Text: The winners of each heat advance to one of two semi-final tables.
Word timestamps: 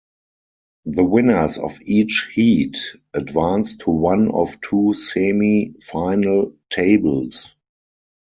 The 0.85 1.03
winners 1.03 1.59
of 1.59 1.79
each 1.83 2.31
heat 2.33 2.95
advance 3.13 3.77
to 3.77 3.91
one 3.91 4.31
of 4.31 4.59
two 4.59 4.95
semi-final 4.95 6.55
tables. 6.71 7.55